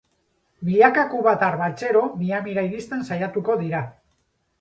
[0.69, 3.83] Milaka kubatar baltsero Miamira iristen saiatuko dira.